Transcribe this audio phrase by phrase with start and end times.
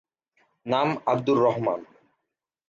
[0.65, 1.81] নাম আব্দুর রহমান।